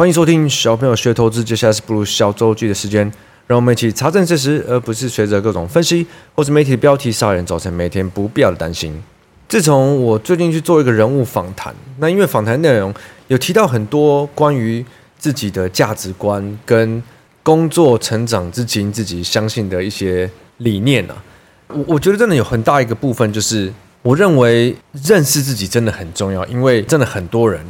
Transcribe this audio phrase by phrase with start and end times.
[0.00, 3.02] 欢迎收听小朋友学投资，接下来是步入小周记的时间，
[3.46, 8.98] 让我们一起查证事实，而不是随着各种分析或是媒体的标题杀人，造成每天不必要的担心。
[9.46, 12.94] 自从我最近去做一个人物访谈，那因为访谈内容
[13.28, 14.82] 有提到很多关于
[15.18, 17.02] 自己的价值观跟
[17.42, 21.22] 工作成长至今自己相信的一些理念啊，
[21.68, 23.70] 我我觉得真的有很大一个部分就是，
[24.00, 24.74] 我认为
[25.04, 27.60] 认识自己真的很重要，因为真的很多人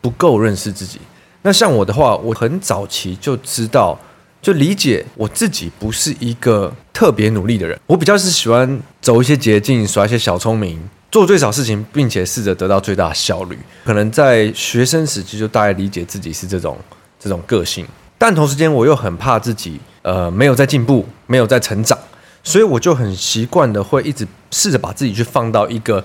[0.00, 0.98] 不够认识自己。
[1.42, 3.96] 那像我的话，我很早期就知道，
[4.42, 7.78] 就理解我自己不是一个特别努力的人。
[7.86, 10.78] 我比较是喜欢走一些捷径，耍一些小聪明，
[11.12, 13.56] 做最少事情，并且试着得到最大的效率。
[13.84, 16.76] 可能在学生时期就大概理解自己是这种
[17.20, 17.86] 这种个性，
[18.18, 21.96] 但同时间我又很怕自己呃没有在进步，没有在成长，
[22.42, 26.04] 所以我就很习惯的会一直试着把自己去放到一个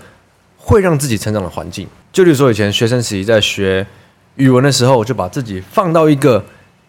[0.58, 1.88] 会让自己成长的环境。
[2.11, 3.86] 就例如说以前学生时期在学。
[4.36, 6.44] 语文的时候，我就把自己放到一个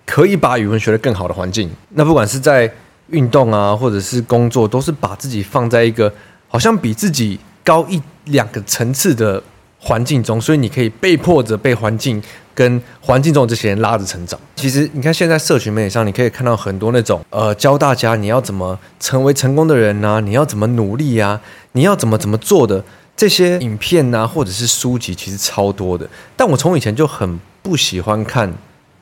[0.07, 1.71] 可以把语文学得更好的环境。
[1.91, 2.73] 那不管是在
[3.09, 6.13] 运动啊，或者是工作，都是把自己放在一个
[6.49, 9.43] 好像比自己高一两个层次的
[9.79, 12.23] 环境中，所以你可以被迫着被环境
[12.55, 14.41] 跟环境中这些人拉着成长。
[14.57, 21.39] 其实你看现在社群媒体上，你可以看到很多那种呃教大家你要怎么成为成功的人呐、你要怎么努力呀、
[21.73, 22.83] 你要怎么怎么做的。
[23.17, 26.09] 这些影片呐、啊，或者是书籍，其实超多的。
[26.37, 28.53] 但我从以前就很不喜欢看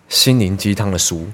[0.08, 1.26] 心灵鸡汤的书，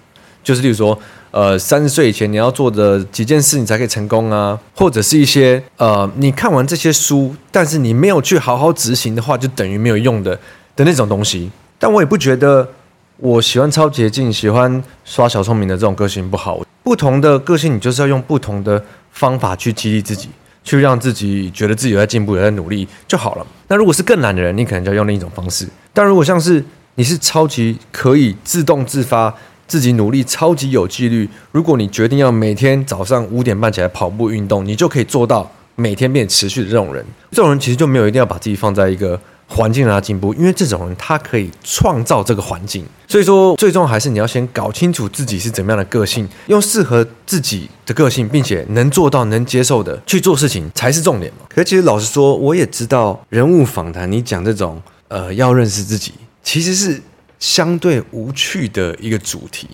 [0.45, 0.99] 就是例如说，
[1.33, 10.39] 呃，三十岁以前你要做的几件事，你才可以成功啊，或者是一些呃，你看完这些书，但是你没有去好好执行的话，就等于没有用的
[10.77, 11.51] 的那种东西。
[11.79, 12.69] 但我也不觉得
[13.17, 16.61] 我喜欢超捷径、喜欢耍小聪明的这种个性不好。
[16.85, 20.31] 不同的个性，你就是要用不同的方法去激励自己。
[20.69, 23.47] 去让自己觉得自己有在进步，有在努力就好了。
[23.69, 25.67] 那如果是更懒的人，你可能就要用另一种方式。
[25.95, 26.63] 但如果像是
[26.97, 29.35] 你是超级可以自动自发、
[29.67, 37.03] 自己努力、超级有纪律，如果你决定要每天早上五点半起来跑步运动，你就可以做到每天变持续的这种人。
[37.31, 39.19] 这种人其实就没有一定要把自己放在一个。
[39.51, 51.47] 环境让他进步，因为这种人他可以创造这个环境，所以说最终还是你要先搞清楚自己是怎么样的个性，用适合自己的个性，并且能做到、能接受的去做事情才是重点嘛。
[51.49, 57.01] 可其实老实说，我也知道人物访谈，你讲这种呃要认识自己，其实是
[57.39, 59.67] 相对无趣的一个主题，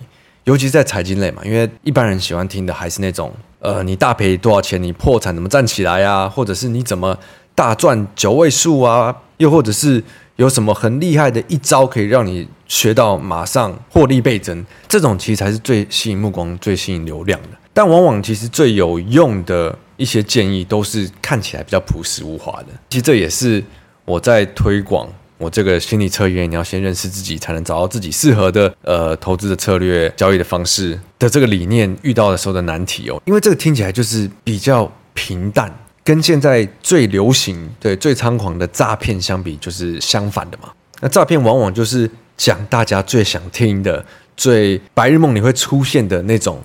[0.45, 7.17] 尤其是在财经类嘛，因为一般人喜欢听的还是那种呃你大赔多少钱，你破产怎么站起来啊，或者是你怎么
[7.55, 9.15] 大赚九位数啊。
[9.37, 10.01] 又或者是
[10.37, 17.49] 有什么很厉害的一招，可以让你学到马上获利倍增，这种其实才是最吸引目光、最吸引流量的。
[17.73, 22.67] 但往往其实最有用的一些建议，都是看起来比较朴实无华的。
[22.89, 23.61] 其实这也是
[24.05, 25.05] 我在推广
[25.37, 33.21] 我这个心理测验，你要先认识自己，才能找到自己适合的呃投资的策略、交易的方式的这个理念遇到的时候的难题哦。
[33.25, 35.69] 因为这个听起来就是比较平淡。
[36.05, 40.71] 跟现在最流行、对最猖狂的诈骗相比，就是相反的嘛。
[41.01, 44.05] 那诈骗往往就是讲大家最想听的、
[44.37, 46.61] 最白日梦里会出现的那种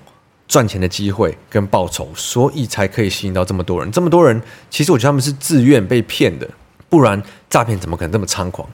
[0.47, 3.91] 赚钱的机会跟报酬，所以才可以吸引到这么多人。
[3.91, 6.47] 这么多人，其实我觉得他们是自愿被骗的，
[6.91, 8.69] 不然诈骗怎么可能这么猖狂？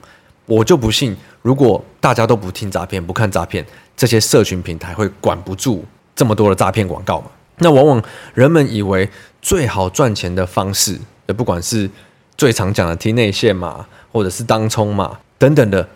[0.45, 7.27] 我就不信，如果大家都不听诈骗、不看诈骗，这些社群平台会管不住这么多的诈骗广告吗？
[7.59, 8.03] 那往往
[8.33, 9.09] 人们以为
[9.41, 11.89] 最好赚钱的方式，也不管是
[12.37, 15.87] 最常讲的听内线嘛，或者是当冲嘛等等的，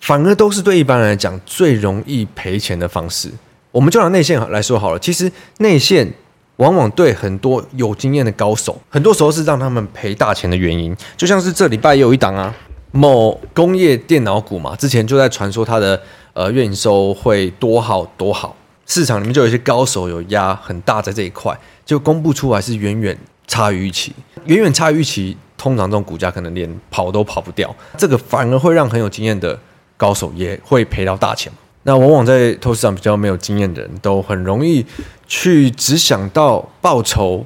[0.00, 3.30] 反而都是对一般人来讲最容易赔钱的方式。
[3.70, 6.12] 我们就拿内线来说好了，其实内线
[6.56, 10.96] 往往对很多有经验的高手，很多时候是让他们赔大钱的原因。
[11.16, 12.54] 就像是这礼拜也有一档啊，
[12.92, 16.00] 某工业电脑股嘛，之前就在传说它的
[16.32, 18.56] 呃月营收会多好多好。
[18.86, 23.16] 市场里面就有一些高手有压很大在这一块，就公布出来是远远
[23.46, 24.12] 差于预期，
[24.44, 29.58] 远远差于预期，通常这种股价可能连跑都跑不掉，这个反而会让很有经验的
[29.96, 31.52] 高手也会赔到大钱。
[31.86, 34.84] 那往往在投资上比较没有经验的人都很容易
[35.26, 37.44] 去只想到报酬，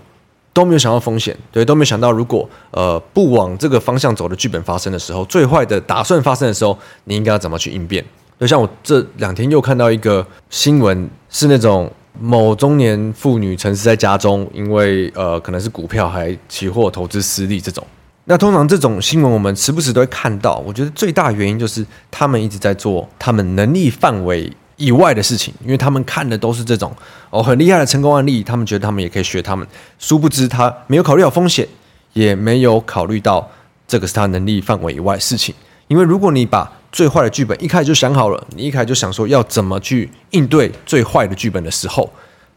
[0.52, 8.04] 都没有想到风险，对，都没有想到如果呃不往这个方向走的剧本发生的时候，最坏的打算发生的时候，你应该要怎么去应变？
[8.38, 11.90] 就像我这两天又看到一个新闻，是那种
[12.20, 17.84] 某中年妇女陈尸在家中，因为呃可能是股票还期货投资失利这种。
[18.26, 20.58] 那通常这种新闻我们时不时都会看到。
[20.58, 26.94] 我觉得最大原因就是他们一直在做他们能力范围以外的事情，因为他们看的都是这种
[27.30, 29.66] 哦很厉害的成功案例，他们觉得他们也可以学他们。
[29.98, 31.66] 殊不知他没有考虑到风险，
[32.12, 33.50] 也没有考虑到
[33.88, 35.52] 这个是他能力范围以外的事情。
[35.88, 42.10] 因为如果你把最坏的剧本一开始就想好了，你一开始就想说要怎么去应对最坏的剧本的时候，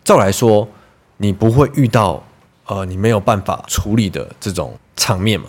[0.03, 0.67] 照来说，
[1.17, 2.23] 你不会遇到
[2.65, 5.47] 呃你没有办法处理的这种场面嘛。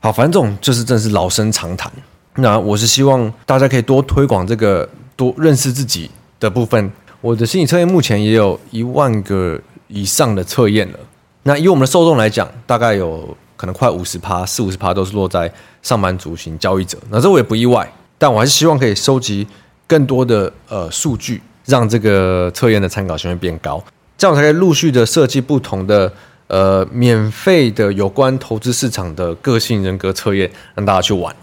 [0.00, 1.90] 好，反正这种就是真是老生常谈。
[2.36, 6.10] 那我是希望大家可以多推广这个多认识自己
[6.40, 6.90] 的部分。
[7.20, 9.58] 我的心理测验目前也有一万个
[9.88, 10.98] 以上的测验了。
[11.44, 15.52] 那以我们的受众来讲，大概有可能快五十趴、四五十趴都是落在
[15.82, 16.98] 上班族型交易者。
[17.10, 19.46] 那这我也不意外，但我还是希望可以收集
[19.86, 23.82] 更多的呃数据，让这个测验的参考性会变高，
[24.16, 26.12] 这样才可以陆续的设计不同的
[26.46, 31.34] 呃免费的有关投资市场的个性人格测验，让大家去玩。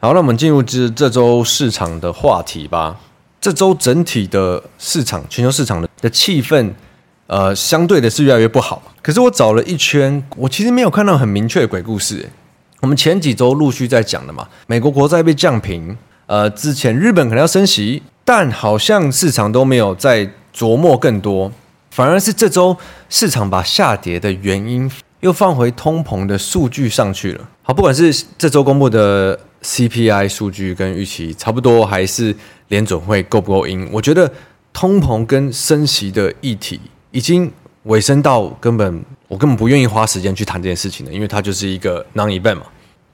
[0.00, 2.96] 好，那我们进入这这周市场的话题吧。
[3.40, 6.72] 这周整体的市场，全球市场的的气氛，
[7.26, 8.82] 呃，相对的是越来越不好。
[9.02, 12.28] 可是我找了一圈，我其实没有看到很明确的鬼故事。
[12.80, 21.50] 我们前几周陆续在讲的嘛，美国国债被降平，呃，之前日本可能要升息，但好像市场都没有在琢磨更多，
[21.90, 22.76] 反而是这周
[23.08, 24.90] 市场把下跌的原因
[25.20, 27.48] 又放回通膨的数据上去了。
[27.62, 32.36] 好，不管是这周公布的 CPI 数据跟预期差不多，还是
[32.68, 33.88] 联准会够不够鹰？
[33.90, 34.30] 我觉得
[34.74, 36.78] 通膨跟升息的议题
[37.14, 37.48] 已经
[37.84, 42.62] 尾声到根本，我根本不愿意花时间去谈这件事情了，因为它就是一个 non-event 嘛。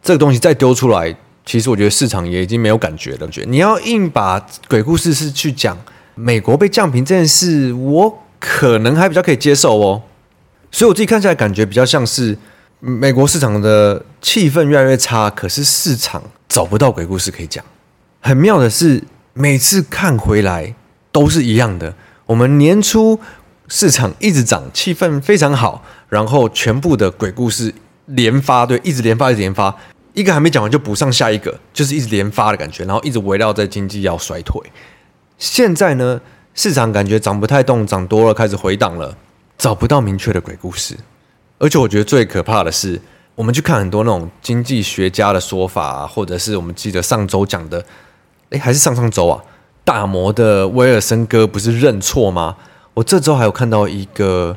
[0.03, 1.15] 这个东西再丢出来，
[1.45, 3.29] 其实我觉得市场也已经没有感觉了。
[3.29, 5.77] 觉得你要硬把鬼故事是去讲
[6.15, 10.03] 美国被降评这件事，我可能还比较可以接受哦。
[10.73, 12.39] 所以我自己看起来感觉比较像是
[12.79, 17.63] 美国市场的气氛越来越差，可是市场找不到鬼故事可以讲。
[18.21, 19.05] 很妙的是，
[19.35, 20.75] 每次看回来
[21.13, 21.95] 都是一样的。
[22.25, 23.19] 我们年初
[23.73, 27.73] 市场一直涨，气氛非常好，然后全部的鬼故事
[28.07, 29.73] 连发，对，一直连发，一直连发，
[30.13, 34.61] 一个还没讲完就补上下一个，就是一直连发的感觉，然后一直围绕在经济要衰退。
[35.39, 36.21] 现在呢，
[36.53, 39.17] 市场感觉涨不太动，涨多了开始回档了，
[39.57, 40.97] 找不到明确的鬼故事。
[41.61, 43.01] 而且我觉得最可怕的是，
[43.37, 47.85] 我们去看很多那种经济学家的说法，或者是我们记得上周讲的。
[48.51, 49.41] 哎，还是上上周啊，
[49.85, 52.57] 大摩的威尔森哥不是认错吗？
[52.95, 54.57] 我这周还有看到一个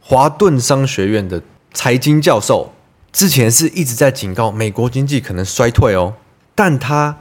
[0.00, 1.42] 华顿商学院的
[1.72, 2.72] 财经教授，
[3.12, 6.14] 之前是一直在警告美国经济可能衰退哦，
[6.54, 7.16] 但他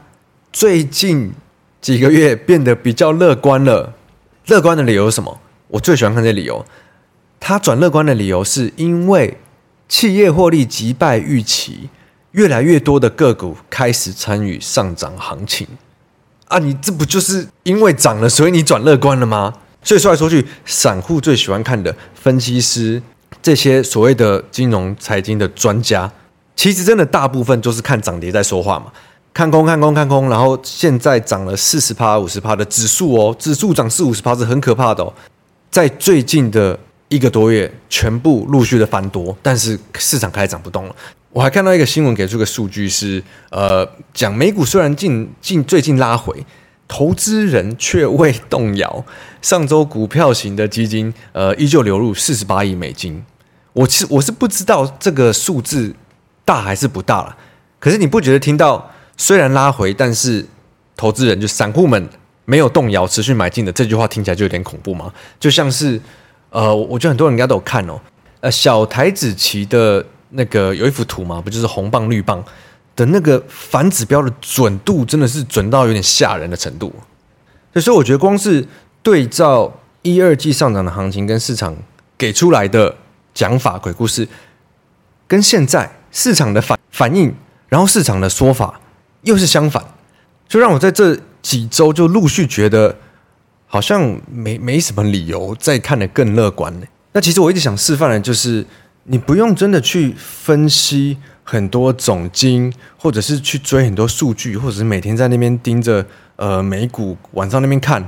[0.52, 1.32] 最近
[1.80, 3.94] 几个月变得比较乐观了。
[4.48, 5.40] 乐观的理由是什么？
[5.70, 6.66] 我最喜欢看这理由。
[7.40, 9.38] 他转乐观的理由是因为
[9.88, 11.90] 企业获利击败预期，
[12.32, 15.66] 越来越多的个股开始参与上涨行情。
[16.48, 19.54] 啊，你这不就是因为涨了，所以你转乐观了吗？
[19.84, 23.02] 所以说来说去，散户最喜欢看的分析师，
[23.42, 26.12] 这些所谓的金融财经的专家，
[26.56, 28.92] 其实真的大部分都是看涨跌在说话嘛，
[29.34, 35.12] 看空看空看空，然后现在涨了四十趴五十趴的指数哦，指数涨四五十趴是很可怕的哦，
[35.72, 36.78] 在最近的
[37.10, 40.96] 一个多月，全部陆续的翻多，但是市场开始涨不动了。
[41.32, 46.46] 我还看到一个新闻，给出个数据是，呃，讲美股虽然近近最近拉回，
[46.92, 49.06] 投资人却未动摇。
[49.42, 53.24] 上周股票型的基金，呃，依旧流入四十八亿美金。
[53.72, 55.96] 我其实我是不知道这个数字
[56.44, 57.38] 大还是不大了。
[57.80, 60.46] 可是你不觉得听到虽然拉回，但是
[60.98, 62.10] 投资人就散户们
[62.44, 65.14] 没有动摇，持续买进的这句话听起来就有点恐怖吗？
[65.40, 65.98] 就像是，
[66.50, 67.98] 呃，我觉得很多人应该都有看哦，
[68.42, 70.06] 呃，小台子棋的。
[70.34, 72.42] 那个有一幅图嘛，不就是红棒绿棒
[72.96, 76.94] 的那个反指标的准度，真的是准到有点吓人的程度。
[77.74, 78.68] 所以说我觉得光是
[79.02, 81.76] 对照一二季上涨的行情跟市场
[82.18, 82.96] 给出来的
[83.34, 84.28] 讲法鬼故事，
[85.28, 87.34] 跟现在市场的反反应，
[87.70, 88.80] 然后市场的说法
[89.24, 89.84] 又是相反，
[90.48, 92.98] 就让我在这几周就陆续觉得
[93.68, 96.86] 好像没没什么理由再看得更乐观了。
[97.14, 98.66] 那其实我一直想示范的就是。
[99.06, 101.18] 你不用真的去分析
[101.52, 106.06] 很多总经，或者是去追很多数据，或者是每天在那边盯着
[106.38, 108.08] 呃美股晚上那边看，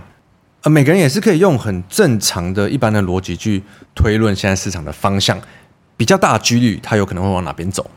[0.61, 3.61] 呃每个人也是可以用很正常的一般的逻辑去
[3.93, 5.37] 推论现在市场的方向，
[5.97, 7.91] 比较大的几率它有可能会往哪边走。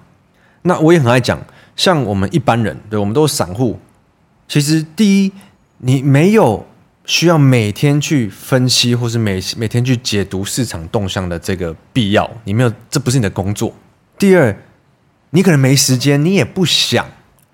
[0.63, 1.41] 那我也很爱讲，
[1.77, 3.79] 像我们一般人，对，我们都是散户，
[4.49, 5.33] 其实第一
[5.79, 6.67] 你没有。
[7.09, 13.73] 需要每天去分析，或是每每天去解读市场动向的这个必要，你没有，这不是你的工作。
[14.19, 14.53] 第二，
[15.31, 17.07] 你可能没时间，你也不想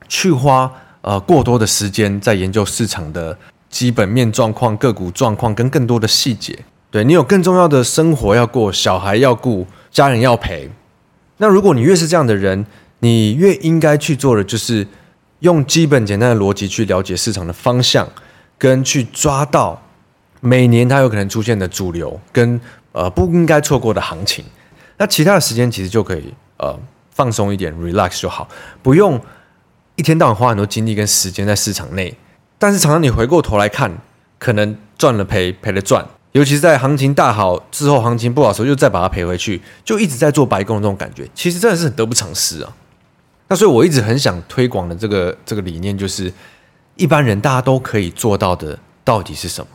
[0.08, 3.36] 去花呃过多的时间在研究市场的
[3.68, 6.58] 基本面状况、个股状况跟更多的细节。
[6.90, 10.70] 对，你有更重要的生活要过，小孩要顾，家人要陪。
[11.38, 12.66] 那如果你越是这样的人，
[12.98, 14.86] 你越应该去做的就是
[15.40, 18.06] 用基本简单的逻辑去了解市场的方向，
[18.58, 19.82] 跟去抓到
[20.40, 22.60] 每年它有可能出现的主流跟
[22.92, 24.44] 呃不应该错过的行情。
[24.98, 26.78] 那其他的时间其实就可以呃
[27.12, 28.48] 放松一点，relax 就好，
[28.82, 29.20] 不用
[29.96, 32.14] 一天到晚花很多精力跟时间在市场内。
[32.58, 33.98] 但是常常你回过头来看，
[34.38, 42.72] 可能赚了赔，赔了赚，尤其是在行情大好之后，行情不好的时候又再把它赔回去，就一直在做白工的这种感觉，其实真的是很得不偿失啊。
[43.48, 46.32] 那所以我一直很想推广的这个这个理念，就是
[46.96, 49.66] 一般人大家都可以做到的，到底是什么？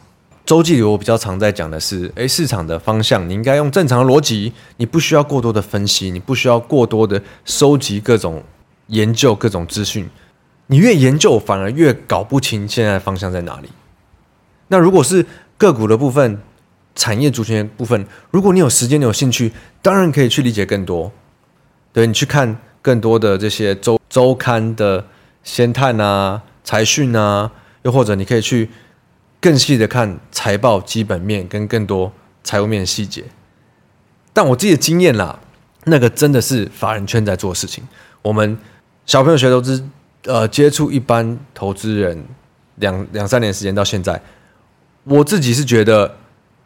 [0.47, 8.41] 周记里我比较常在讲的是，诶，市场的方向你应该用正常的逻辑，你不需要过多的分析，你不需要过多的收集各种
[8.87, 10.09] 研究各种资讯。
[10.67, 13.67] 你越研究，反而越搞不清现在的方向在哪里。
[14.69, 15.25] 那如果是
[15.57, 16.41] 个股的部分、
[16.95, 19.51] 产业族群的部分，如果你有时间、你有兴趣，
[19.81, 21.11] 当然可以去理解更多。
[21.91, 25.05] 对，你去看更多的这些周周刊的
[25.43, 27.51] 先探啊、财讯啊，
[27.83, 28.69] 又或者你可以去
[29.39, 32.11] 更细的看财报基本面跟更多
[32.43, 33.23] 财务面的细节。
[34.33, 35.39] 但我自己的经验啦，
[35.85, 37.83] 那个真的是法人圈在做事情。
[38.21, 38.57] 我们
[39.05, 39.87] 小朋友学投资。
[40.23, 42.21] 呃，接触一般投资人
[42.77, 44.21] 两两三年时间到现在，
[45.05, 46.17] 我自己是觉得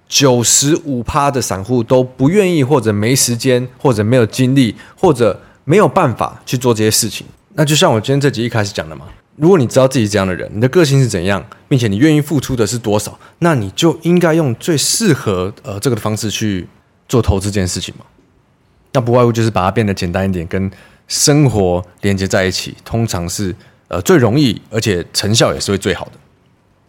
[0.08, 7.28] 九十五趴的散户都不愿意，或者没时间，或者没有精力，或者没有办法去做这些事情。
[7.54, 16.68] 那就像我今天这集一开始讲的嘛，如果你知道自己这样的人，你的个性是怎样，并且你愿意付出的是多少，那你就应该用最适合呃这个的方式去
[17.08, 18.06] 做投资这件事情嘛。
[18.94, 20.72] 那不外乎就是把它变得简单一点，跟。
[21.08, 23.54] 生活连接在一起，通常是
[23.90, 26.12] 呃最容易，而且成效也是会最好的。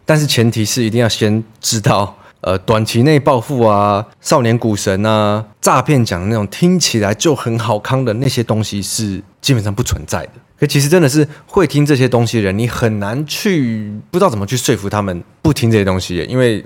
[0.05, 10.31] 但是前提是一定要先知道，呃，短期内暴富啊、少年股神啊、诈骗讲的那种听起来就很好康的那些东西是基本上不存在的。
[10.63, 16.63] 可其实真的是会听这些东西的人，你很难去不知道怎么去说服他们不听这些东西，因为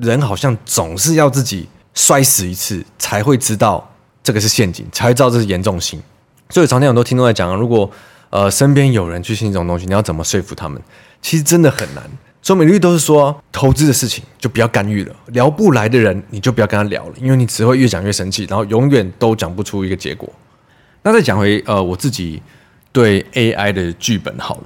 [0.00, 3.88] 人好像总是要自己摔死一次才会知道
[4.24, 6.02] 这个是陷阱，才会知道这是严重性。
[6.50, 7.88] 所以，常天很多听众在讲，如果
[8.30, 10.82] 呃身边有人去信这种东西，你要怎么说服他们？
[11.20, 12.02] 其实真的很难。
[12.42, 20.28] 所以，每律都是说，投资的事情就不要干预了，聊不来的人你就不要跟他聊了，因为你只会越讲越生气，然后永远都讲不出一个结果。
[21.04, 22.42] 那再讲回呃我自己
[22.92, 24.64] 对 AI 的剧本好了，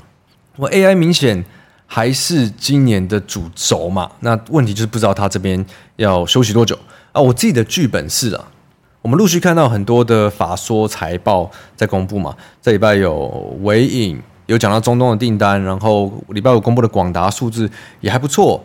[0.57, 1.45] 我 AI 明显
[1.87, 4.11] 还是今年的主轴嘛。
[4.21, 5.65] 那问题就是不知道他这边
[5.97, 6.77] 要休息多久
[7.13, 7.21] 啊？
[7.21, 8.45] 我自己的剧本是啊。
[9.03, 18.65] 我们陆续看到很多的法说财报在公布嘛，这礼拜有微影有讲到中东的订单，然后礼拜五公布的广达数字也还不错。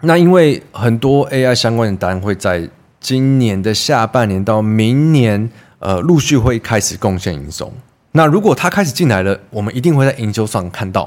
[0.00, 5.48] 那因为很多 AI 相关的单会在今年的下半年到明年，
[5.78, 7.72] 呃，陆续会开始贡献营收。
[8.16, 11.06] 那如果它开始进来了，我们一定会在营收上看到。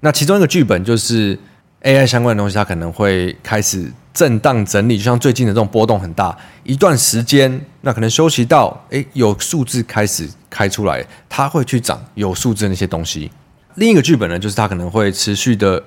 [0.00, 1.38] 那其中一个剧本就是
[1.80, 3.90] AI 相关的东西，它可能会开始。
[4.12, 13.28] 震荡整理，就像最近的这种波动很大一段时间，那可能休息到，诶，有数字开始开出来，它会去涨有数字的那些东西。
[13.74, 15.82] 另一个剧本呢，就是它可能会持续的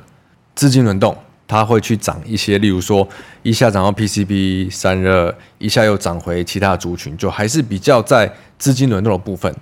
[0.56, 3.08] 资金轮动，它会去涨一些，例如说
[3.44, 9.56] 一下涨到 PCB 散热，一下又涨回其他族群，就还是比较在资金轮动的部分。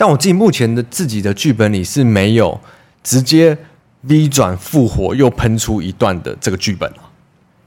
[0.00, 2.58] 但我自己目前的自己的剧本里是没有
[3.02, 3.54] 直接
[4.04, 6.90] V 转复活又喷出一段的这个剧本。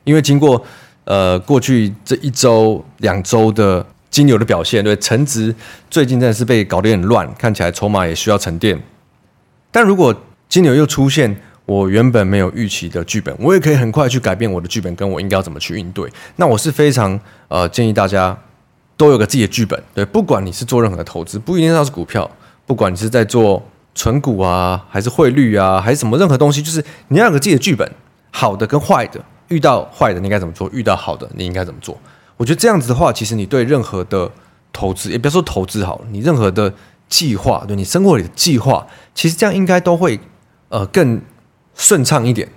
[0.04, 0.66] 因为经过
[1.04, 5.54] 呃过去这一周两周的金牛的表现，对，成值
[5.92, 8.82] 最近真的是被搞得很乱，看起来筹码也需要沉淀。
[9.72, 10.12] 但如果
[10.50, 16.12] 金牛又出现我原本没有预期的剧本，我也可以很快去改变我的剧本，跟我应该要怎么去应对。
[16.38, 18.36] 那我是非常呃建议大家
[19.04, 22.30] 都有个自己的剧本，对，不管你是做任何的投资，不一定要是股票，
[22.66, 23.62] 不管你是在做
[23.94, 27.92] 存股啊，还是汇率啊，还是什么任何东西，就是你要有个自己的剧本，
[28.32, 29.20] 好的跟坏的。
[29.50, 30.70] 遇到坏的你应该怎么做？
[30.72, 31.98] 遇到好的你应该怎么做？
[32.38, 34.32] 我觉得这样子的话，其实你对任何的
[34.72, 36.74] 投资，也不要说投资好了，你任何的
[37.10, 40.18] 计划，对你生活里的计划，其实这样应该都会
[40.70, 41.22] 呃更
[41.76, 42.48] 顺畅一点，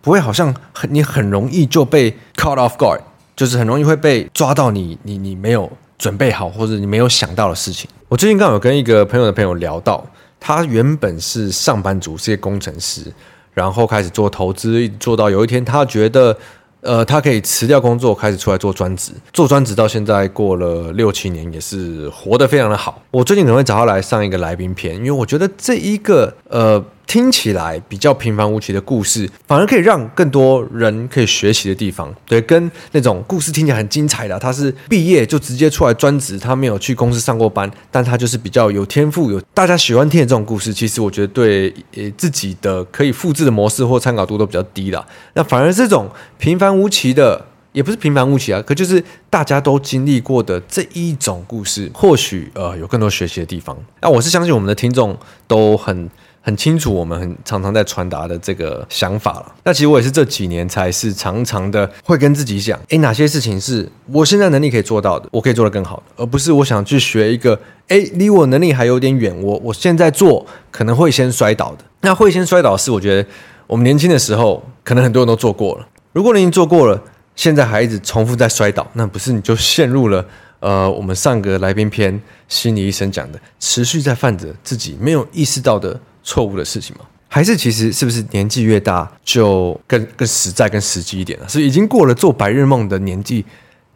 [0.00, 3.00] 不会好像很你很容易就被 caught off guard，
[3.34, 7.88] 就是很容易会被抓到你你你没有准备好或者你没有想到的事情。
[8.08, 10.06] 我最近刚好有跟一个朋友的朋友聊到，
[10.38, 13.12] 他原本是上班族，是一个工程师。
[13.52, 16.36] 然后开始做投资，做到有一天他觉得，
[16.82, 19.12] 呃，他可以辞掉工作，开始出来做专职。
[19.32, 23.00] 做专职到现在过了六七年，也是活得非常的好。
[23.10, 32.12] 我最近可能会找他来上一个来宾篇，因为我觉得这一个呃听起来比较平凡无奇的故事，反而可以让更多人可以学习的地方。
[32.26, 40.74] 对，跟那种故事听起来很精彩的，他是毕业就直接出来专职，他没有去公司上过班，但他就是比较有天赋，有大家喜欢听的这种故事。
[40.74, 45.06] 其实我觉得对呃自己的可以复制的模式或参考度都比较低啦。
[45.34, 47.46] 那反而这种平凡无奇的。
[47.72, 53.76] 也不是平凡无奇啊，可就是大家都经历过的这一种故事，或许呃有更多学习的地方。
[54.00, 55.14] 那我是相信我们的听众
[55.46, 56.08] 都很
[56.46, 59.52] 很清楚，我们很常常在传达的这个想法了。
[59.64, 71.78] 那其实我也是这几年才是常常的会跟自己讲，诶，哪些事情是我现在能力可以做到的，我可以做得更好的，而不是我想去学一个，诶，离我能力还有点远，我我现在做可能会先摔倒的。
[72.02, 73.28] 那会先摔倒是，我觉得
[73.66, 75.88] 我们年轻的时候可能很多人都做过了。
[76.12, 77.02] 如果你已经做过了，
[77.34, 80.24] 现在还一直重复在摔倒，那不是你就陷入了
[80.60, 87.04] 呃，我们上个来宾篇心理医生讲的，持续在犯着自己没有意识到的错误的事情吗？
[87.28, 91.48] 还是其实是不是年纪越大就更更实在、更实际一点了？
[91.48, 93.44] 是已经过了做白日梦的年纪，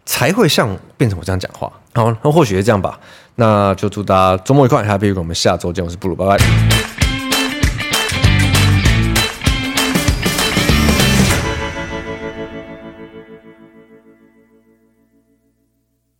[0.06, 1.70] 才会像变成我这样讲话？
[1.94, 2.98] 好，那或许是这样吧。
[3.36, 5.82] 那就祝大家周末愉快，Happy 我们下周见。
[5.82, 6.99] 我是布鲁，拜拜。